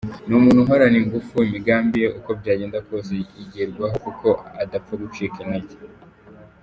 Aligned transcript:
Ni 0.27 0.33
umuntu 0.39 0.59
uhorana 0.61 0.97
ingufu, 1.01 1.35
imigambi 1.47 1.95
ye 2.03 2.07
uko 2.19 2.29
byagenda 2.39 2.77
kose 2.87 3.13
igerwaho 3.43 3.95
kuko 4.05 4.27
adapfa 4.61 4.93
gucika 5.01 5.37
intege. 5.43 5.75